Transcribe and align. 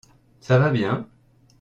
Ça 0.39 0.57
va 0.57 0.71
bien? 0.71 1.05